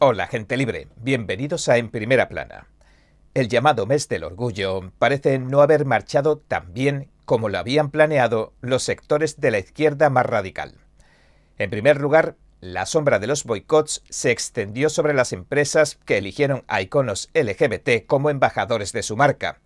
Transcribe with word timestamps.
Hola, 0.00 0.28
gente 0.28 0.56
libre. 0.56 0.86
Bienvenidos 0.94 1.68
a 1.68 1.76
En 1.76 1.90
Primera 1.90 2.28
Plana. 2.28 2.68
El 3.34 3.48
llamado 3.48 3.84
mes 3.84 4.08
del 4.08 4.22
orgullo 4.22 4.92
parece 4.96 5.40
no 5.40 5.60
haber 5.60 5.86
marchado 5.86 6.38
tan 6.38 6.72
bien 6.72 7.10
como 7.24 7.48
lo 7.48 7.58
habían 7.58 7.90
planeado 7.90 8.52
los 8.60 8.84
sectores 8.84 9.40
de 9.40 9.50
la 9.50 9.58
izquierda 9.58 10.08
más 10.08 10.24
radical. 10.24 10.76
En 11.58 11.68
primer 11.68 12.00
lugar, 12.00 12.36
la 12.60 12.86
sombra 12.86 13.18
de 13.18 13.26
los 13.26 13.42
boicots 13.42 14.04
se 14.08 14.30
extendió 14.30 14.88
sobre 14.88 15.14
las 15.14 15.32
empresas 15.32 15.98
que 16.04 16.16
eligieron 16.16 16.62
a 16.68 16.80
iconos 16.80 17.28
LGBT 17.34 18.06
como 18.06 18.30
embajadores 18.30 18.92
de 18.92 19.02
su 19.02 19.16
marca, 19.16 19.58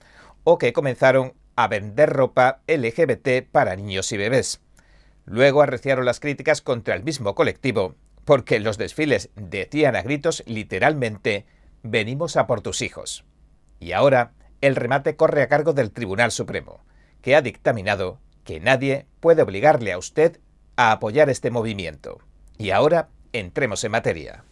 o 0.45 0.57
que 0.57 0.73
comenzaron 0.73 1.35
a 1.57 1.69
vender 1.69 2.09
ropa 2.09 2.63
LGBT 2.69 3.47
para 3.53 3.77
niños 3.77 4.11
y 4.13 4.17
bebés. 4.17 4.63
Luego 5.27 5.61
arreciaron 5.61 6.07
las 6.07 6.21
críticas 6.21 6.63
contra 6.63 6.95
el 6.95 7.05
mismo 7.05 7.35
colectivo 7.35 7.97
porque 8.25 8.61
los 8.61 8.79
desfiles 8.79 9.31
decían 9.35 9.97
a 9.97 10.03
gritos 10.03 10.43
literalmente 10.47 11.47
venimos 11.83 12.37
a 12.37 12.47
por 12.47 12.61
tus 12.61 12.83
hijos. 12.83 13.25
Y 13.81 13.93
ahora 13.93 14.33
el 14.61 14.77
remate 14.77 15.17
corre 15.17 15.43
a 15.43 15.49
cargo 15.49 15.73
del 15.73 15.91
Tribunal 15.91 16.31
Supremo, 16.31 16.85
que 17.21 17.35
ha 17.35 17.43
dictaminado 17.43 18.21
que 18.45 18.61
nadie 18.61 19.07
puede 19.21 19.43
obligarle 19.43 19.93
a 19.93 19.99
usted 19.99 20.39
a 20.77 20.93
apoyar 20.93 21.31
este 21.31 21.51
movimiento. 21.51 22.21
Y 22.59 22.71
ahora 22.71 23.09
entremos 23.33 23.83
en 23.85 23.93
materia. 23.93 24.45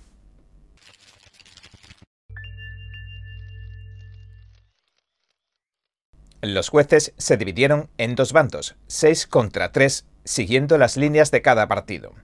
Los 6.43 6.71
jueces 6.71 7.13
se 7.19 7.37
dividieron 7.37 7.91
en 7.99 8.15
dos 8.15 8.33
bandos, 8.33 8.75
seis 8.87 9.27
contra 9.27 9.73
tres, 9.73 10.07
siguiendo 10.25 10.79
las 10.79 10.97
líneas 10.97 11.31
de 11.31 11.43
cada 11.43 11.69
partido. 11.69 12.15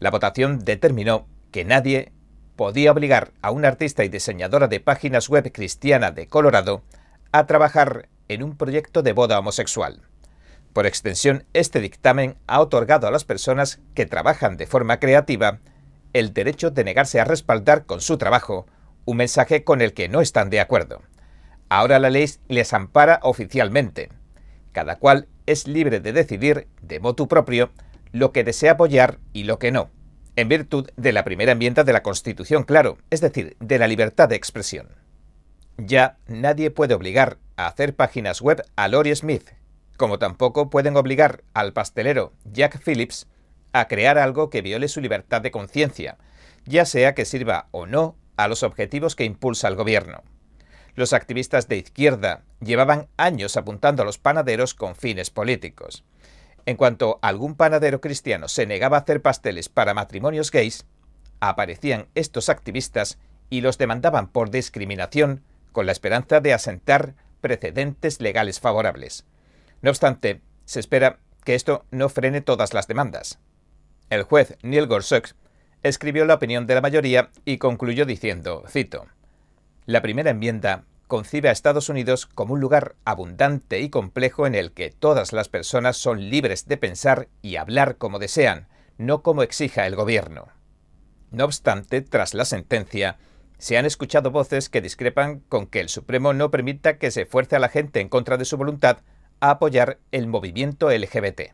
La 0.00 0.10
votación 0.10 0.60
determinó 0.64 1.26
que 1.50 1.64
nadie 1.64 2.12
podía 2.56 2.92
obligar 2.92 3.32
a 3.42 3.50
una 3.50 3.68
artista 3.68 4.04
y 4.04 4.08
diseñadora 4.08 4.68
de 4.68 4.80
páginas 4.80 5.28
web 5.28 5.50
cristiana 5.52 6.10
de 6.10 6.26
Colorado 6.26 6.82
a 7.32 7.46
trabajar 7.46 8.08
en 8.28 8.42
un 8.42 8.56
proyecto 8.56 9.02
de 9.02 9.12
boda 9.12 9.38
homosexual. 9.38 10.02
Por 10.72 10.86
extensión, 10.86 11.44
este 11.54 11.80
dictamen 11.80 12.36
ha 12.46 12.60
otorgado 12.60 13.06
a 13.06 13.10
las 13.10 13.24
personas 13.24 13.80
que 13.94 14.06
trabajan 14.06 14.56
de 14.56 14.66
forma 14.66 15.00
creativa 15.00 15.60
el 16.12 16.32
derecho 16.32 16.70
de 16.70 16.84
negarse 16.84 17.20
a 17.20 17.24
respaldar 17.24 17.84
con 17.84 18.00
su 18.00 18.18
trabajo 18.18 18.66
un 19.04 19.16
mensaje 19.16 19.64
con 19.64 19.80
el 19.80 19.94
que 19.94 20.08
no 20.08 20.20
están 20.20 20.50
de 20.50 20.60
acuerdo. 20.60 21.02
Ahora 21.68 21.98
la 21.98 22.10
ley 22.10 22.28
les 22.48 22.72
ampara 22.72 23.20
oficialmente. 23.22 24.10
Cada 24.72 24.96
cual 24.96 25.28
es 25.46 25.66
libre 25.66 26.00
de 26.00 26.12
decidir, 26.12 26.68
de 26.82 27.00
motu 27.00 27.26
propio, 27.26 27.70
lo 28.12 28.32
que 28.32 28.44
desea 28.44 28.72
apoyar 28.72 29.18
y 29.32 29.44
lo 29.44 29.58
que 29.58 29.70
no, 29.70 29.90
en 30.36 30.48
virtud 30.48 30.90
de 30.96 31.12
la 31.12 31.24
primera 31.24 31.52
enmienda 31.52 31.84
de 31.84 31.92
la 31.92 32.02
Constitución, 32.02 32.64
claro, 32.64 32.98
es 33.10 33.20
decir, 33.20 33.56
de 33.60 33.78
la 33.78 33.88
libertad 33.88 34.28
de 34.28 34.36
expresión. 34.36 34.88
Ya 35.76 36.18
nadie 36.26 36.70
puede 36.70 36.94
obligar 36.94 37.38
a 37.56 37.66
hacer 37.66 37.94
páginas 37.94 38.40
web 38.40 38.62
a 38.76 38.88
Lori 38.88 39.14
Smith, 39.14 39.50
como 39.96 40.18
tampoco 40.18 40.70
pueden 40.70 40.96
obligar 40.96 41.42
al 41.54 41.72
pastelero 41.72 42.32
Jack 42.44 42.80
Phillips 42.84 43.26
a 43.72 43.88
crear 43.88 44.16
algo 44.16 44.48
que 44.48 44.62
viole 44.62 44.88
su 44.88 45.00
libertad 45.00 45.42
de 45.42 45.50
conciencia, 45.50 46.18
ya 46.64 46.84
sea 46.84 47.14
que 47.14 47.24
sirva 47.24 47.68
o 47.70 47.86
no 47.86 48.16
a 48.36 48.48
los 48.48 48.62
objetivos 48.62 49.16
que 49.16 49.24
impulsa 49.24 49.68
el 49.68 49.76
gobierno. 49.76 50.22
Los 50.94 51.12
activistas 51.12 51.68
de 51.68 51.76
izquierda 51.76 52.42
llevaban 52.60 53.08
años 53.16 53.56
apuntando 53.56 54.02
a 54.02 54.06
los 54.06 54.18
panaderos 54.18 54.74
con 54.74 54.96
fines 54.96 55.30
políticos. 55.30 56.04
En 56.66 56.76
cuanto 56.76 57.18
algún 57.22 57.54
panadero 57.54 58.00
cristiano 58.00 58.48
se 58.48 58.66
negaba 58.66 58.98
a 58.98 59.00
hacer 59.00 59.22
pasteles 59.22 59.68
para 59.68 59.94
matrimonios 59.94 60.50
gays, 60.50 60.86
aparecían 61.40 62.08
estos 62.14 62.48
activistas 62.48 63.18
y 63.50 63.60
los 63.60 63.78
demandaban 63.78 64.28
por 64.28 64.50
discriminación 64.50 65.42
con 65.72 65.86
la 65.86 65.92
esperanza 65.92 66.40
de 66.40 66.52
asentar 66.52 67.14
precedentes 67.40 68.20
legales 68.20 68.60
favorables. 68.60 69.24
No 69.80 69.90
obstante, 69.90 70.40
se 70.64 70.80
espera 70.80 71.20
que 71.44 71.54
esto 71.54 71.86
no 71.90 72.08
frene 72.08 72.40
todas 72.40 72.74
las 72.74 72.88
demandas. 72.88 73.38
El 74.10 74.22
juez 74.24 74.56
Neil 74.62 74.86
Gorsuch 74.86 75.34
escribió 75.82 76.24
la 76.24 76.34
opinión 76.34 76.66
de 76.66 76.74
la 76.74 76.80
mayoría 76.80 77.30
y 77.44 77.58
concluyó 77.58 78.04
diciendo, 78.04 78.64
cito, 78.68 79.06
La 79.86 80.02
primera 80.02 80.30
enmienda 80.30 80.84
concibe 81.08 81.48
a 81.48 81.52
Estados 81.52 81.88
Unidos 81.88 82.26
como 82.26 82.54
un 82.54 82.60
lugar 82.60 82.94
abundante 83.04 83.80
y 83.80 83.88
complejo 83.88 84.46
en 84.46 84.54
el 84.54 84.72
que 84.72 84.90
todas 84.90 85.32
las 85.32 85.48
personas 85.48 85.96
son 85.96 86.30
libres 86.30 86.68
de 86.68 86.76
pensar 86.76 87.28
y 87.42 87.56
hablar 87.56 87.96
como 87.96 88.20
desean, 88.20 88.68
no 88.98 89.22
como 89.22 89.42
exija 89.42 89.86
el 89.86 89.96
gobierno. 89.96 90.48
No 91.30 91.44
obstante, 91.44 92.02
tras 92.02 92.34
la 92.34 92.44
sentencia, 92.44 93.18
se 93.58 93.76
han 93.76 93.86
escuchado 93.86 94.30
voces 94.30 94.68
que 94.68 94.80
discrepan 94.80 95.40
con 95.40 95.66
que 95.66 95.80
el 95.80 95.88
Supremo 95.88 96.32
no 96.32 96.50
permita 96.50 96.98
que 96.98 97.10
se 97.10 97.26
fuerce 97.26 97.56
a 97.56 97.58
la 97.58 97.68
gente 97.68 98.00
en 98.00 98.08
contra 98.08 98.36
de 98.36 98.44
su 98.44 98.56
voluntad 98.56 98.98
a 99.40 99.50
apoyar 99.50 99.98
el 100.12 100.26
movimiento 100.26 100.90
LGBT. 100.90 101.52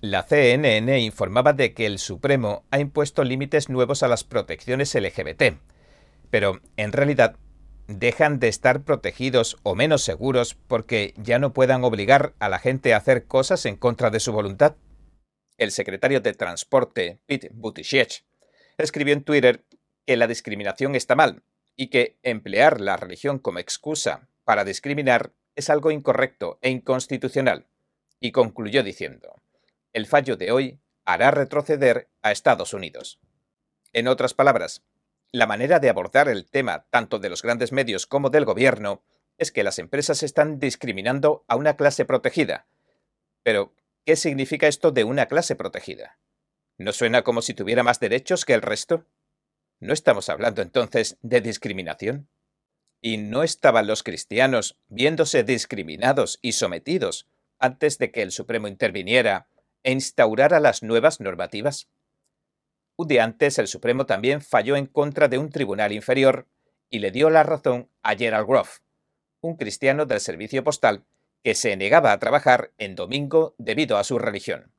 La 0.00 0.22
CNN 0.22 0.98
informaba 1.00 1.52
de 1.52 1.74
que 1.74 1.84
el 1.84 1.98
Supremo 1.98 2.64
ha 2.70 2.80
impuesto 2.80 3.22
límites 3.22 3.68
nuevos 3.68 4.02
a 4.02 4.08
las 4.08 4.24
protecciones 4.24 4.94
LGBT, 4.94 5.58
pero 6.30 6.60
en 6.76 6.92
realidad 6.92 7.36
dejan 7.98 8.38
de 8.38 8.48
estar 8.48 8.82
protegidos 8.82 9.58
o 9.62 9.74
menos 9.74 10.02
seguros 10.02 10.54
porque 10.54 11.14
ya 11.16 11.38
no 11.38 11.52
puedan 11.52 11.82
obligar 11.84 12.34
a 12.38 12.48
la 12.48 12.58
gente 12.58 12.94
a 12.94 12.98
hacer 12.98 13.26
cosas 13.26 13.66
en 13.66 13.76
contra 13.76 14.10
de 14.10 14.20
su 14.20 14.32
voluntad? 14.32 14.76
El 15.58 15.72
secretario 15.72 16.20
de 16.20 16.32
Transporte, 16.32 17.18
Pete 17.26 17.50
Buttigieg, 17.52 18.08
escribió 18.78 19.12
en 19.12 19.24
Twitter 19.24 19.64
que 20.06 20.16
la 20.16 20.26
discriminación 20.26 20.94
está 20.94 21.14
mal 21.14 21.42
y 21.76 21.88
que 21.88 22.16
emplear 22.22 22.80
la 22.80 22.96
religión 22.96 23.38
como 23.38 23.58
excusa 23.58 24.28
para 24.44 24.64
discriminar 24.64 25.32
es 25.56 25.68
algo 25.68 25.90
incorrecto 25.90 26.58
e 26.62 26.70
inconstitucional, 26.70 27.66
y 28.20 28.32
concluyó 28.32 28.82
diciendo, 28.82 29.40
el 29.92 30.06
fallo 30.06 30.36
de 30.36 30.52
hoy 30.52 30.78
hará 31.04 31.30
retroceder 31.30 32.08
a 32.22 32.32
Estados 32.32 32.72
Unidos. 32.72 33.18
En 33.92 34.08
otras 34.08 34.34
palabras, 34.34 34.82
la 35.32 35.46
manera 35.46 35.78
de 35.78 35.88
abordar 35.88 36.28
el 36.28 36.46
tema 36.46 36.86
tanto 36.90 37.18
de 37.18 37.30
los 37.30 37.42
grandes 37.42 37.72
medios 37.72 38.06
como 38.06 38.30
del 38.30 38.44
gobierno 38.44 39.02
es 39.38 39.52
que 39.52 39.62
las 39.62 39.78
empresas 39.78 40.22
están 40.22 40.58
discriminando 40.58 41.44
a 41.48 41.56
una 41.56 41.76
clase 41.76 42.04
protegida. 42.04 42.66
Pero, 43.42 43.72
¿qué 44.04 44.16
significa 44.16 44.66
esto 44.66 44.90
de 44.90 45.04
una 45.04 45.26
clase 45.26 45.56
protegida? 45.56 46.18
¿No 46.76 46.92
suena 46.92 47.22
como 47.22 47.42
si 47.42 47.54
tuviera 47.54 47.82
más 47.82 48.00
derechos 48.00 48.44
que 48.44 48.54
el 48.54 48.62
resto? 48.62 49.06
¿No 49.78 49.92
estamos 49.92 50.28
hablando 50.28 50.62
entonces 50.62 51.16
de 51.22 51.40
discriminación? 51.40 52.28
¿Y 53.00 53.16
no 53.16 53.42
estaban 53.42 53.86
los 53.86 54.02
cristianos 54.02 54.78
viéndose 54.88 55.42
discriminados 55.42 56.38
y 56.42 56.52
sometidos 56.52 57.26
antes 57.58 57.98
de 57.98 58.10
que 58.10 58.22
el 58.22 58.32
Supremo 58.32 58.68
interviniera 58.68 59.48
e 59.82 59.92
instaurara 59.92 60.60
las 60.60 60.82
nuevas 60.82 61.20
normativas? 61.20 61.88
Un 63.00 63.08
día 63.08 63.24
antes, 63.24 63.58
el 63.58 63.66
Supremo 63.66 64.04
también 64.04 64.42
falló 64.42 64.76
en 64.76 64.84
contra 64.84 65.26
de 65.26 65.38
un 65.38 65.48
tribunal 65.48 65.90
inferior 65.90 66.46
y 66.90 66.98
le 66.98 67.10
dio 67.10 67.30
la 67.30 67.42
razón 67.42 67.88
a 68.02 68.14
Gerald 68.14 68.46
Groff, 68.46 68.80
un 69.40 69.56
cristiano 69.56 70.04
del 70.04 70.20
servicio 70.20 70.62
postal 70.62 71.06
que 71.42 71.54
se 71.54 71.74
negaba 71.78 72.12
a 72.12 72.18
trabajar 72.18 72.72
en 72.76 72.96
domingo 72.96 73.54
debido 73.56 73.96
a 73.96 74.04
su 74.04 74.18
religión. 74.18 74.74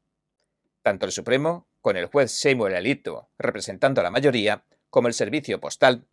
Tanto 0.84 1.08
el 1.08 1.12
Supremo, 1.12 1.66
con 1.82 1.98
el 1.98 2.06
juez 2.06 2.32
Samuel 2.32 2.76
Alito 2.76 3.32
representando 3.40 4.02
a 4.02 4.04
la 4.04 4.12
mayoría, 4.12 4.66
como 4.92 5.08
el 5.08 5.16
servicio 5.16 5.60
postal, 5.60 6.06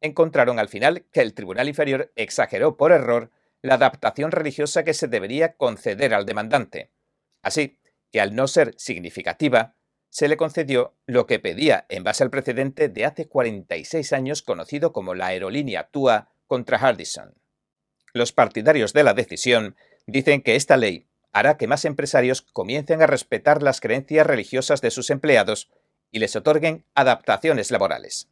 encontraron 0.00 0.60
al 0.60 0.68
final 0.68 1.04
que 1.10 1.20
el 1.20 1.34
tribunal 1.34 1.66
inferior 1.66 2.12
exageró 2.14 2.76
por 2.76 2.92
error 2.92 3.32
la 3.62 3.74
adaptación 3.74 4.30
religiosa 4.30 4.84
que 4.84 4.94
se 4.94 5.08
debería 5.08 5.56
conceder 5.56 6.14
al 6.14 6.26
demandante. 6.26 6.92
Así 7.42 7.80
que 8.12 8.20
al 8.20 8.36
no 8.36 8.46
ser 8.46 8.72
significativa, 8.76 9.74
se 10.16 10.28
le 10.28 10.38
concedió 10.38 10.94
lo 11.04 11.26
que 11.26 11.38
pedía 11.38 11.84
en 11.90 12.02
base 12.02 12.24
al 12.24 12.30
precedente 12.30 12.88
de 12.88 13.04
hace 13.04 13.28
46 13.28 14.14
años 14.14 14.40
conocido 14.40 14.94
como 14.94 15.14
la 15.14 15.26
aerolínea 15.26 15.88
TUA 15.90 16.30
contra 16.46 16.78
Hardison. 16.78 17.34
Los 18.14 18.32
partidarios 18.32 18.94
de 18.94 19.04
la 19.04 19.12
decisión 19.12 19.76
dicen 20.06 20.40
que 20.40 20.56
esta 20.56 20.78
ley 20.78 21.04
hará 21.34 21.58
que 21.58 21.66
más 21.66 21.84
empresarios 21.84 22.40
comiencen 22.40 23.02
a 23.02 23.06
respetar 23.06 23.62
las 23.62 23.82
creencias 23.82 24.26
religiosas 24.26 24.80
de 24.80 24.90
sus 24.90 25.10
empleados 25.10 25.68
y 26.10 26.20
les 26.20 26.34
otorguen 26.34 26.86
adaptaciones 26.94 27.70
laborales. 27.70 28.30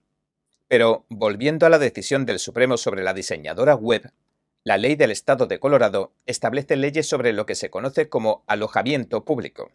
Pero, 0.69 1.05
volviendo 1.11 1.67
a 1.67 1.69
la 1.69 1.79
decisión 1.79 2.25
del 2.25 2.39
Supremo 2.39 2.79
sobre 2.79 3.03
la 3.03 3.13
diseñadora 3.13 3.75
web, 3.75 4.11
la 4.63 4.79
ley 4.79 4.97
del 4.97 5.11
Estado 5.11 5.47
de 5.47 5.61
Colorado 5.61 6.15
establece 6.25 6.77
leyes 6.77 7.07
sobre 7.07 7.35
lo 7.35 7.45
que 7.45 7.55
se 7.55 7.69
conoce 7.69 8.09
como 8.09 8.43
alojamiento 8.47 9.27
público, 9.27 9.71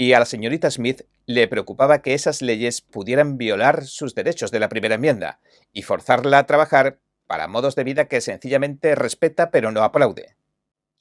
y 0.00 0.12
a 0.12 0.20
la 0.20 0.26
señorita 0.26 0.70
Smith 0.70 1.02
le 1.26 1.48
preocupaba 1.48 2.02
que 2.02 2.14
esas 2.14 2.40
leyes 2.40 2.82
pudieran 2.82 3.36
violar 3.36 3.84
sus 3.84 4.14
derechos 4.14 4.52
de 4.52 4.60
la 4.60 4.68
primera 4.68 4.94
enmienda 4.94 5.40
y 5.72 5.82
forzarla 5.82 6.38
a 6.38 6.46
trabajar 6.46 7.00
para 7.26 7.48
modos 7.48 7.74
de 7.74 7.82
vida 7.82 8.04
que 8.04 8.20
sencillamente 8.20 8.94
respeta 8.94 9.50
pero 9.50 9.72
no 9.72 9.82
aplaude. 9.82 10.36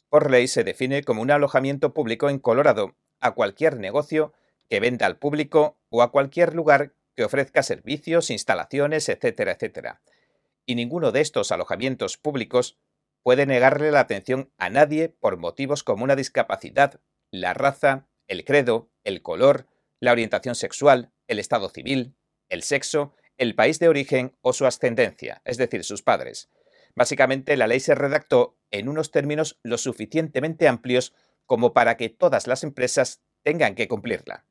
Por 0.10 0.32
ley 0.32 0.48
se 0.48 0.64
define 0.64 1.04
como 1.04 1.22
un 1.22 1.30
alojamiento 1.30 1.94
público 1.94 2.28
en 2.28 2.40
Colorado 2.40 2.96
a 3.20 3.36
cualquier 3.36 3.78
negocio 3.78 4.34
que 4.68 4.80
venda 4.80 5.06
al 5.06 5.18
público 5.18 5.78
o 5.90 6.02
a 6.02 6.12
cualquier 6.12 6.56
lugar 6.56 6.94
que 7.16 7.24
ofrezca 7.24 7.62
servicios, 7.62 8.32
instalaciones, 8.32 9.10
etcétera, 9.10 9.52
etcétera. 9.52 10.02
Y 10.66 10.74
ninguno 10.74 11.12
de 11.12 11.22
estos 11.22 11.52
alojamientos 11.52 12.18
públicos 12.18 12.80
puede 13.22 13.46
negarle 13.46 13.92
la 13.92 14.00
atención 14.00 14.50
a 14.58 14.72
nadie 14.72 15.10
por 15.10 15.38
motivos 15.38 15.84
como 15.84 16.04
una 16.04 16.16
discapacidad, 16.16 17.00
la 17.30 17.54
raza, 17.54 18.08
el 18.28 18.46
credo, 18.46 18.90
el 19.04 19.22
color, 19.22 19.68
la 20.00 20.12
orientación 20.12 20.56
sexual, 20.56 21.12
el 21.28 21.40
estado 21.40 21.70
civil, 21.70 22.16
el 22.50 22.64
sexo, 22.64 23.14
el 23.38 23.56
país 23.56 23.80
de 23.80 23.90
origen 23.90 24.36
o 24.42 24.54
su 24.54 24.66
ascendencia, 24.66 25.42
es 25.46 25.58
decir, 25.58 25.84
sus 25.84 26.02
padres. 26.02 26.50
Básicamente, 26.96 27.56
la 27.58 27.68
ley 27.68 27.80
se 27.80 27.96
redactó 27.96 28.58
en 28.72 28.90
unos 28.90 29.12
términos 29.12 29.60
lo 29.64 29.78
suficientemente 29.78 30.68
amplios 30.68 31.14
como 31.46 31.74
para 31.74 31.96
que 31.96 32.10
todas 32.10 32.48
las 32.48 32.64
empresas 32.64 33.22
tengan 33.44 33.76
que 33.76 33.88
cumplirla. 33.88 34.46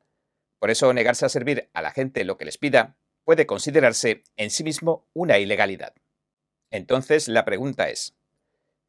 Por 0.59 0.71
eso, 0.71 0.93
negarse 0.93 1.27
a 1.27 1.29
servir 1.29 1.69
a 1.75 1.83
la 1.83 1.91
gente 1.91 2.25
lo 2.25 2.37
que 2.37 2.45
les 2.45 2.59
pida 2.59 2.97
puede 3.25 3.47
considerarse 3.47 4.23
en 4.37 4.51
sí 4.51 4.63
mismo 4.63 5.09
una 5.13 5.39
ilegalidad. 5.39 5.95
Entonces, 6.71 7.29
la 7.29 7.45
pregunta 7.45 7.91
es, 7.91 8.17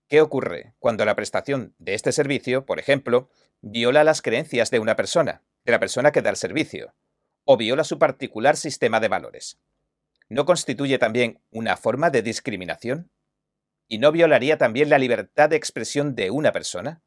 ¿qué 0.08 0.22
ocurre 0.22 0.76
cuando 0.80 1.04
la 1.06 1.16
prestación 1.16 1.76
de 1.80 1.96
este 1.96 2.12
servicio, 2.12 2.66
por 2.66 2.80
ejemplo, 2.80 3.30
viola 3.72 4.04
las 4.04 4.22
creencias 4.22 4.72
de 4.72 4.80
una 4.80 4.96
persona, 4.96 5.44
de 5.66 5.72
la 5.72 5.80
persona 5.80 6.12
que 6.12 6.22
da 6.22 6.30
el 6.30 6.36
servicio, 6.36 6.94
o 7.44 7.58
viola 7.58 7.84
su 7.84 8.00
particular 8.00 8.58
sistema 8.58 9.00
de 9.00 9.08
valores? 9.08 9.60
¿No 10.30 10.46
constituye 10.46 10.98
también 10.98 11.40
una 11.52 11.78
forma 11.78 12.10
de 12.10 12.22
discriminación? 12.22 13.10
¿Y 13.88 14.00
no 14.00 14.12
violaría 14.12 14.58
también 14.58 14.90
la 14.90 14.98
libertad 14.98 15.50
de 15.50 15.56
expresión 15.56 16.16
de 16.16 16.32
una 16.32 16.52
persona? 16.52 17.02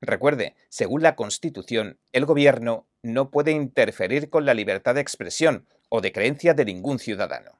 Recuerde, 0.00 0.54
según 0.68 1.02
la 1.02 1.14
Constitución, 1.14 1.98
el 2.12 2.26
Gobierno 2.26 2.88
no 3.02 3.30
puede 3.30 3.52
interferir 3.52 4.30
con 4.30 4.44
la 4.44 4.54
libertad 4.54 4.96
de 4.96 5.00
expresión 5.00 5.66
o 5.88 6.00
de 6.00 6.12
creencia 6.12 6.54
de 6.54 6.64
ningún 6.64 6.98
ciudadano. 6.98 7.58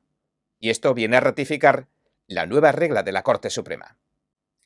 Y 0.58 0.70
esto 0.70 0.94
viene 0.94 1.16
a 1.16 1.20
ratificar 1.20 1.88
la 2.26 2.46
nueva 2.46 2.72
regla 2.72 3.02
de 3.02 3.12
la 3.12 3.22
Corte 3.22 3.50
Suprema. 3.50 3.96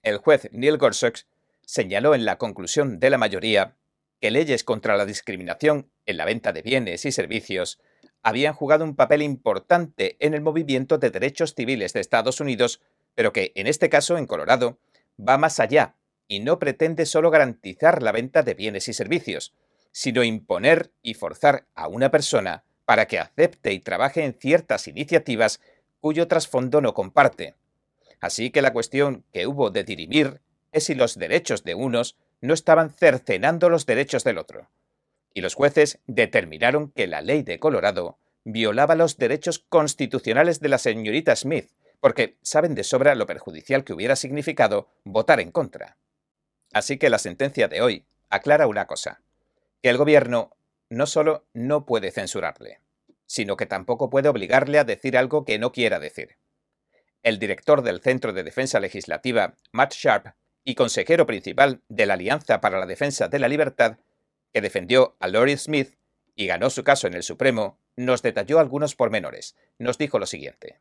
El 0.03 0.19
juez 0.19 0.49
Neil 0.53 0.79
Gorsuch 0.79 1.25
señaló 1.67 2.15
en 2.15 2.25
la 2.25 2.39
conclusión 2.39 2.99
de 2.99 3.11
la 3.11 3.19
mayoría 3.19 3.77
que 4.21 4.31
leyes 4.31 4.65
contra 4.65 4.97
la 4.97 5.05
discriminación 5.05 5.91
en 6.07 6.17
la 6.17 6.25
venta 6.25 6.55
de 6.55 6.63
bienes 6.63 7.05
y 7.05 7.13
servicios 7.13 7.79
habían 8.23 8.55
jugado 8.55 8.83
un 8.85 8.97
papel 8.97 9.21
importante 9.21 10.17
en 10.21 10.33
el 10.33 10.41
movimiento 10.41 10.97
de 10.97 11.11
derechos 11.11 11.55
civiles 11.55 11.93
de 11.93 12.01
Estados 12.01 12.41
Unidos 12.41 12.81
pero 13.17 13.33
que 13.33 13.51
en 13.57 13.67
este 13.67 13.89
caso, 13.89 14.17
en 14.17 14.27
Colorado, 14.27 14.79
va 15.19 15.39
más 15.39 15.59
allá 15.59 15.97
y 16.29 16.41
no 16.41 16.61
pretende 16.61 17.07
solo 17.07 17.31
garantizar 17.31 18.03
la 18.03 18.13
venta 18.13 18.45
de 18.45 18.55
bienes 18.55 18.87
y 18.89 18.93
servicios, 18.93 19.55
sino 19.91 20.23
imponer 20.23 20.93
y 21.03 21.15
forzar 21.15 21.67
a 21.75 21.89
una 21.89 22.11
persona 22.11 22.63
para 22.85 23.07
que 23.07 23.19
acepte 23.19 23.73
y 23.73 23.81
trabaje 23.81 24.23
en 24.23 24.35
ciertas 24.35 24.87
iniciativas 24.87 25.61
cuyo 26.01 26.29
trasfondo 26.29 26.81
no 26.81 26.95
comparte. 26.95 27.55
Así 28.21 28.51
que 28.51 28.63
la 28.63 28.73
cuestión 28.73 29.25
que 29.33 29.47
hubo 29.47 29.71
de 29.71 29.83
dirimir 29.83 30.41
es 30.77 30.85
si 30.85 30.95
los 30.95 31.19
derechos 31.19 31.65
de 31.65 31.75
unos 31.75 32.19
no 32.43 32.53
estaban 32.53 32.91
cercenando 32.91 33.71
los 33.71 33.87
derechos 33.87 34.25
del 34.25 34.37
otro. 34.37 34.69
Y 35.33 35.41
los 35.41 35.55
jueces 35.55 36.01
determinaron 36.07 36.91
que 36.93 37.07
la 37.07 37.23
ley 37.23 37.43
de 37.43 37.59
Colorado 37.59 38.19
violaba 38.45 38.95
los 38.95 39.17
derechos 39.17 39.59
constitucionales 39.59 40.61
de 40.61 40.69
la 40.69 40.79
señorita 40.79 41.35
Smith, 41.35 41.71
porque 42.01 42.37
saben 42.43 42.75
de 42.75 42.85
sobra 42.85 43.15
lo 43.15 43.27
perjudicial 43.27 43.85
que 43.85 43.95
hubiera 43.95 44.17
significado 44.17 44.89
votar 45.05 45.41
en 45.41 45.51
contra. 45.51 45.97
Así 46.75 46.99
que 46.99 47.09
la 47.09 47.19
sentencia 47.19 47.69
de 47.69 47.81
hoy 47.81 48.05
aclara 48.29 48.67
una 48.67 48.87
cosa, 48.87 49.23
que 49.83 49.89
el 49.89 49.97
gobierno 49.97 50.57
no 50.91 51.07
solo 51.07 51.47
no 51.55 51.87
puede 51.87 52.11
censurarle, 52.11 52.81
sino 53.25 53.57
que 53.57 53.65
tampoco 53.65 54.11
puede 54.11 54.29
obligarle 54.29 54.79
a 54.79 54.85
decir 54.85 55.17
algo 55.17 55.47
que 55.47 55.59
no 55.59 55.73
quiera 55.73 55.99
decir. 55.99 56.37
El 57.23 57.39
director 57.39 57.81
del 57.81 58.03
Centro 58.03 58.35
de 58.35 58.45
Defensa 58.45 58.79
Legislativa, 58.79 59.55
Matt 59.73 59.95
Sharp, 59.95 60.37
y 60.67 60.75
consejero 60.75 61.27
principal 61.27 61.81
de 61.89 62.07
la 62.07 62.15
Alianza 62.15 62.61
para 62.61 62.81
la 62.81 62.87
Defensa 62.87 63.29
de 63.29 63.39
la 63.39 63.49
Libertad, 63.49 63.99
que 64.53 64.61
defendió 64.61 65.17
a 65.21 65.29
Lori 65.29 65.57
Smith 65.57 65.95
y 66.35 66.47
ganó 66.47 66.71
su 66.71 66.83
caso 66.83 67.07
en 67.07 67.15
el 67.15 67.23
Supremo, 67.23 67.79
nos 67.97 68.21
detalló 68.21 68.59
algunos 68.59 68.97
pormenores. 68.97 69.55
Nos 69.79 69.97
dijo 69.97 70.19
lo 70.19 70.27
siguiente. 70.27 70.81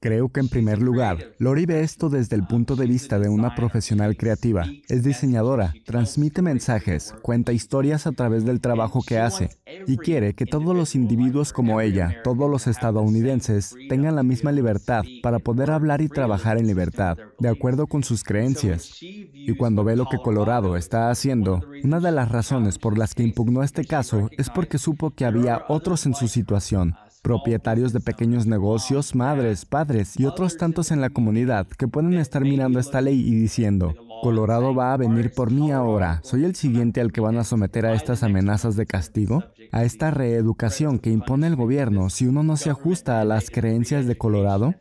Creo 0.00 0.30
que 0.30 0.40
en 0.40 0.48
primer 0.48 0.82
lugar, 0.82 1.32
Lori 1.38 1.64
ve 1.64 1.80
esto 1.80 2.10
desde 2.10 2.36
el 2.36 2.46
punto 2.46 2.76
de 2.76 2.86
vista 2.86 3.18
de 3.18 3.28
una 3.28 3.54
profesional 3.54 4.16
creativa. 4.16 4.66
Es 4.88 5.02
diseñadora, 5.04 5.72
transmite 5.86 6.42
mensajes, 6.42 7.14
cuenta 7.22 7.54
historias 7.54 8.06
a 8.06 8.12
través 8.12 8.44
del 8.44 8.60
trabajo 8.60 9.00
que 9.06 9.18
hace 9.18 9.48
y 9.86 9.96
quiere 9.96 10.34
que 10.34 10.46
todos 10.46 10.74
los 10.76 10.94
individuos 10.94 11.52
como 11.52 11.80
ella, 11.80 12.16
todos 12.22 12.50
los 12.50 12.66
estadounidenses, 12.66 13.74
tengan 13.88 14.16
la 14.16 14.22
misma 14.22 14.52
libertad 14.52 15.04
para 15.22 15.38
poder 15.38 15.70
hablar 15.70 16.00
y 16.00 16.08
trabajar 16.08 16.58
en 16.58 16.66
libertad, 16.66 17.16
de 17.38 17.48
acuerdo 17.48 17.86
con 17.86 18.04
sus 18.04 18.24
creencias. 18.24 18.98
Y 19.00 19.54
cuando 19.56 19.84
ve 19.84 19.96
lo 19.96 20.06
que 20.08 20.18
Colorado 20.18 20.76
está 20.76 21.10
haciendo, 21.10 21.62
una 21.82 22.00
de 22.00 22.12
las 22.12 22.30
razones 22.30 22.78
por 22.78 22.98
las 22.98 23.14
que 23.14 23.22
impugnó 23.22 23.62
este 23.62 23.84
caso 23.84 24.30
es 24.36 24.50
porque 24.50 24.78
supo 24.78 25.10
que 25.10 25.24
había 25.24 25.64
otros 25.68 26.06
en 26.06 26.14
su 26.14 26.28
situación 26.28 26.96
propietarios 27.24 27.94
de 27.94 28.00
pequeños 28.00 28.46
negocios, 28.46 29.14
madres, 29.14 29.64
padres 29.64 30.20
y 30.20 30.26
otros 30.26 30.58
tantos 30.58 30.90
en 30.90 31.00
la 31.00 31.08
comunidad 31.08 31.66
que 31.66 31.88
pueden 31.88 32.12
estar 32.14 32.42
mirando 32.42 32.78
esta 32.78 33.00
ley 33.00 33.18
y 33.18 33.34
diciendo, 33.34 33.94
Colorado 34.24 34.74
va 34.74 34.94
a 34.94 34.96
venir 34.96 35.34
por 35.34 35.50
mí 35.50 35.70
ahora. 35.70 36.20
¿Soy 36.22 36.44
el 36.44 36.54
siguiente 36.54 37.02
al 37.02 37.12
que 37.12 37.20
van 37.20 37.36
a 37.36 37.44
someter 37.44 37.84
a 37.84 37.92
estas 37.92 38.22
amenazas 38.22 38.74
de 38.74 38.86
castigo? 38.86 39.44
¿A 39.70 39.84
esta 39.84 40.10
reeducación 40.10 40.98
que 40.98 41.10
impone 41.10 41.46
el 41.46 41.56
gobierno 41.56 42.08
si 42.08 42.26
uno 42.26 42.42
no 42.42 42.56
se 42.56 42.70
ajusta 42.70 43.20
a 43.20 43.26
las 43.26 43.50
creencias 43.50 44.06
de 44.06 44.16
Colorado? 44.16 44.76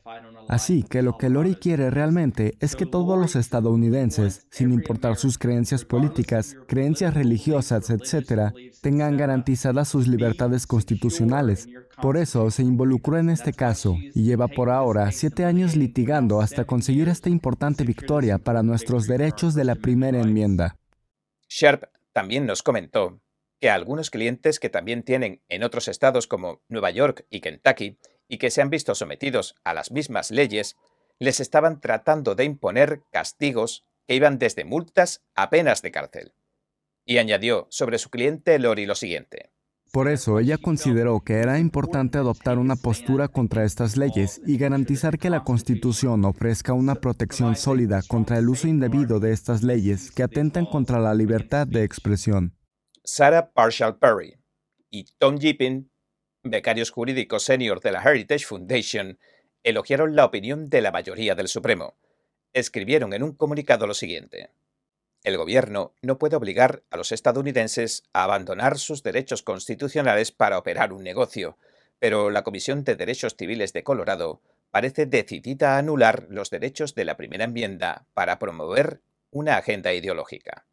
Así 0.48 0.84
que 0.84 1.01
lo 1.01 1.18
que 1.18 1.30
Lori 1.30 1.56
quiere 1.56 1.90
realmente 1.90 2.56
es 2.62 2.78
que 2.78 2.86
todos 2.86 3.19
los 3.19 3.36
estadounidenses, 3.36 4.48
sin 4.50 4.72
importar 4.72 5.18
sus 5.18 5.38
creencias 5.38 5.84
políticas, 5.84 6.56
creencias 6.66 7.13
religiosas, 7.13 7.90
etc., 7.90 8.54
tengan 8.81 9.18
garantizadas 9.18 9.90
sus 9.90 10.07
libertades 10.07 10.68
constitucionales. 10.68 11.68
Por 12.01 12.18
eso 12.18 12.50
se 12.51 12.63
involucró 12.63 13.18
en 13.18 13.30
este 13.30 13.54
caso 13.54 13.98
y 14.13 14.24
lleva 14.24 14.48
por 14.48 14.69
ahora 14.69 15.12
siete 15.12 15.45
años 15.45 15.75
litigando 15.75 16.42
hasta 16.42 16.66
conseguir 16.66 17.07
esta 17.07 17.30
importante 17.30 17.84
victoria 17.84 18.38
para 18.38 18.63
nuestros 18.63 19.07
derechos 19.07 19.54
de 19.54 19.63
la 19.63 19.75
primera 19.75 20.19
enmienda. 20.19 20.78
Sharp 21.48 21.84
también 22.12 22.45
nos 22.45 22.63
comentó 22.63 23.22
que 23.60 23.69
algunos 23.69 24.10
clientes 24.10 24.60
que 24.60 24.69
también 24.69 25.04
tienen 25.04 25.42
en 25.48 25.63
otros 25.63 25.88
estados 25.88 26.28
como 26.28 26.62
Nueva 26.68 26.92
York 26.92 27.25
y 27.30 27.40
Kentucky 27.40 27.97
y 28.28 28.38
que 28.38 28.52
se 28.52 28.62
han 28.62 28.69
visto 28.69 28.94
sometidos 28.94 29.56
a 29.64 29.73
las 29.73 29.92
mismas 29.92 30.31
leyes, 30.31 30.76
les 31.19 31.40
estaban 31.40 31.80
tratando 31.80 32.35
de 32.35 32.44
imponer 32.44 33.04
castigos 33.12 33.85
que 34.06 34.16
iban 34.16 34.38
desde 34.38 34.66
multas 34.66 35.23
a 35.33 35.50
penas 35.50 35.81
de 35.81 35.92
cárcel. 35.92 36.33
Y 37.06 37.19
añadió 37.19 37.68
sobre 37.69 38.00
su 38.00 38.09
cliente 38.09 38.59
Lori 38.59 38.85
lo 38.85 38.95
siguiente. 38.95 39.53
Por 39.94 40.07
eso 40.07 40.40
ella 40.40 40.57
consideró 40.57 41.19
que 41.19 41.35
era 41.35 41.59
importante 41.59 42.18
adoptar 42.18 42.57
una 42.57 42.76
postura 42.76 43.28
contra 43.28 43.64
estas 43.64 43.95
leyes 43.95 44.42
y 44.44 44.57
garantizar 44.57 45.19
que 45.19 45.30
la 45.30 45.44
Constitución 45.44 46.26
ofrezca 46.26 46.73
una 46.73 46.95
protección 46.95 47.56
sólida 47.56 48.02
contra 48.07 48.40
el 48.40 48.50
uso 48.50 48.68
indebido 48.68 49.19
de 49.19 49.33
estas 49.33 49.62
leyes 49.62 50.09
que 50.09 50.23
atentan 50.23 50.66
contra 50.66 50.97
la 50.97 51.14
libertad 51.14 51.68
de 51.68 51.83
expresión. 51.83 52.57
Sarah 53.04 53.52
Parshall 53.52 54.00
Perry 54.00 54.33
y 54.90 55.06
Tom 55.19 55.38
Jippin, 55.38 55.92
becarios 56.42 56.90
jurídicos 56.90 57.44
senior 57.44 57.80
de 57.80 57.92
la 57.92 58.02
Heritage 58.02 58.47
Foundation, 58.47 59.19
elogiaron 59.62 60.16
la 60.16 60.26
opinión 60.26 60.71
de 60.71 60.81
la 60.81 60.92
mayoría 60.92 61.35
del 61.35 61.50
Supremo. 61.50 62.00
Escribieron 62.52 63.14
en 63.14 63.21
un 63.21 63.33
comunicado 63.35 63.85
lo 63.85 63.94
siguiente. 63.94 64.50
El 65.23 65.37
gobierno 65.37 65.94
no 66.01 66.19
puede 66.19 66.35
obligar 66.35 66.83
a 66.89 66.97
los 66.97 67.13
estadounidenses 67.13 68.03
a 68.11 68.25
abandonar 68.25 68.77
sus 68.77 69.03
derechos 69.03 69.42
constitucionales 69.42 70.33
para 70.33 70.57
operar 70.57 70.92
un 70.92 71.03
negocio, 71.03 71.57
pero 71.99 72.30
la 72.30 72.44
Comisión 72.44 72.83
de 72.83 72.97
Derechos 72.97 73.35
Civiles 73.37 73.71
de 73.71 73.83
Colorado 73.83 74.42
parece 74.69 75.06
decidida 75.06 75.75
a 75.75 75.77
anular 75.77 76.27
los 76.30 76.49
derechos 76.49 76.94
de 76.94 77.06
la 77.06 77.15
primera 77.15 77.45
enmienda 77.45 78.06
para 78.13 78.37
promover 78.37 79.01
una 79.31 79.56
agenda 79.56 79.94
ideológica. 79.94 80.65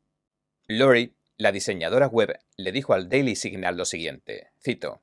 Lori, 0.66 1.14
la 1.36 1.52
diseñadora 1.52 2.08
web, 2.08 2.40
le 2.56 2.72
dijo 2.72 2.92
al 2.92 3.08
Daily 3.08 3.36
Signal 3.36 3.76
lo 3.76 3.84
siguiente, 3.84 4.50
cito, 4.60 5.02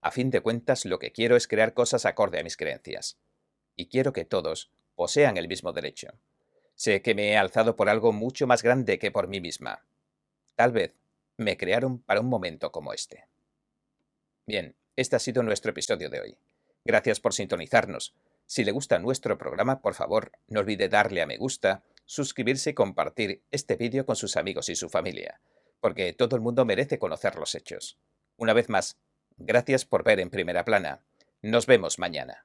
A 0.00 0.10
fin 0.10 0.30
de 0.30 0.40
cuentas 0.40 0.84
lo 0.86 0.98
que 0.98 1.12
quiero 1.12 1.36
es 1.36 1.46
crear 1.46 1.72
cosas 1.72 2.04
acorde 2.04 2.40
a 2.40 2.42
mis 2.42 2.56
creencias, 2.56 3.16
y 3.76 3.86
quiero 3.86 4.12
que 4.12 4.24
todos 4.24 4.72
posean 4.96 5.36
el 5.36 5.46
mismo 5.46 5.72
derecho. 5.72 6.08
Sé 6.82 7.00
que 7.00 7.14
me 7.14 7.28
he 7.28 7.36
alzado 7.36 7.76
por 7.76 7.88
algo 7.88 8.10
mucho 8.10 8.48
más 8.48 8.64
grande 8.64 8.98
que 8.98 9.12
por 9.12 9.28
mí 9.28 9.40
misma. 9.40 9.86
Tal 10.56 10.72
vez 10.72 10.96
me 11.36 11.56
crearon 11.56 12.00
para 12.00 12.18
un 12.18 12.26
momento 12.26 12.72
como 12.72 12.92
este. 12.92 13.28
Bien, 14.46 14.74
este 14.96 15.14
ha 15.14 15.20
sido 15.20 15.44
nuestro 15.44 15.70
episodio 15.70 16.10
de 16.10 16.20
hoy. 16.20 16.36
Gracias 16.84 17.20
por 17.20 17.34
sintonizarnos. 17.34 18.16
Si 18.46 18.64
le 18.64 18.72
gusta 18.72 18.98
nuestro 18.98 19.38
programa, 19.38 19.80
por 19.80 19.94
favor, 19.94 20.32
no 20.48 20.58
olvide 20.58 20.88
darle 20.88 21.22
a 21.22 21.26
me 21.26 21.36
gusta, 21.36 21.84
suscribirse 22.04 22.70
y 22.70 22.74
compartir 22.74 23.44
este 23.52 23.76
vídeo 23.76 24.04
con 24.04 24.16
sus 24.16 24.36
amigos 24.36 24.68
y 24.68 24.74
su 24.74 24.88
familia. 24.88 25.40
porque 25.78 26.12
todo 26.12 26.34
el 26.34 26.42
mundo 26.42 26.64
merece 26.64 26.98
conocer 26.98 27.36
los 27.36 27.54
hechos. 27.54 27.96
Una 28.36 28.54
vez 28.54 28.68
más, 28.68 28.96
gracias 29.36 29.84
por 29.84 30.02
ver 30.02 30.18
en 30.18 30.30
primera 30.30 30.64
plana. 30.64 31.04
Nos 31.42 31.66
vemos 31.66 32.00
mañana. 32.00 32.44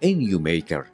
en 0.00 0.20
YouMaker 0.20 0.86